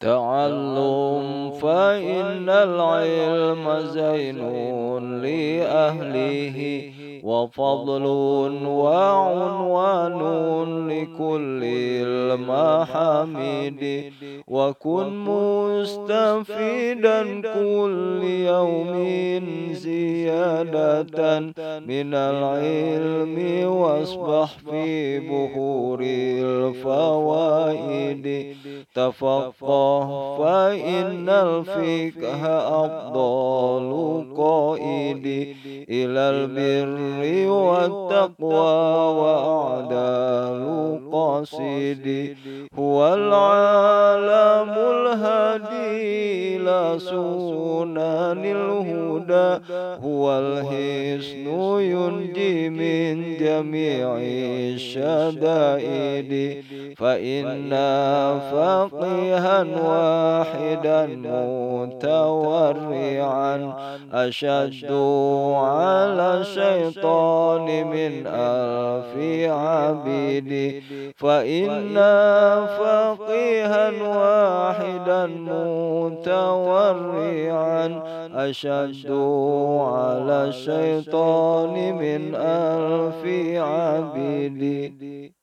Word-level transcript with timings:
تعلم 0.00 1.50
فإن 1.50 2.48
العلم 2.48 3.80
زين 3.80 4.38
لأهله 5.22 6.90
وفضل 7.24 8.06
وعنوان 8.66 10.18
لكل 10.88 11.64
المحامد 12.29 13.81
وكن 14.47 15.25
مستفيدا 15.75 17.21
كل 17.41 18.21
يوم 18.23 18.93
زيادة 19.73 21.39
من 21.79 22.13
العلم 22.13 23.35
واصبح 23.71 24.57
في 24.69 25.19
بحور 25.19 25.99
الفوائد 27.25 28.55
تفقه 28.95 30.37
فإن 30.37 31.29
الفقه 31.29 32.41
أفضل 32.85 33.85
قائد 34.37 35.25
إلى 35.89 36.19
البر 36.19 37.49
والتقوى 37.51 38.85
وأعدال 39.19 40.65
قاصد 41.11 42.18
هو 42.78 43.14
العالم 43.14 44.70
الهادي. 44.70 45.99
إلى 46.70 46.98
سنن 46.98 48.44
الهدى 48.44 49.64
هو 50.04 50.38
الحسن 50.38 51.46
ينجي 51.80 52.70
من 52.70 53.36
جميع 53.36 54.16
الشدائد. 54.76 56.30
فإن 56.96 57.70
فقيها 58.52 59.58
واحدا 59.84 61.06
متورعا 61.76 63.56
أشد 64.12 64.92
على 65.54 66.40
الشيطان 66.40 67.66
من 67.86 68.26
ألف 68.26 69.12
عبيد. 69.50 70.82
فإن 71.16 71.94
فقيها 72.78 73.90
واحدا 74.02 75.26
متورعا 75.26 75.79
أشد 78.34 79.10
على 79.80 80.44
الشيطان 80.48 81.94
من 81.94 82.34
ألف 82.34 83.26
عبيد. 83.56 85.39